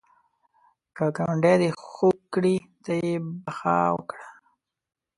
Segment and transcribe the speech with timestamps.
[0.95, 3.13] که ګاونډی دی خوږ کړي، ته یې
[3.43, 4.27] بخښه وکړه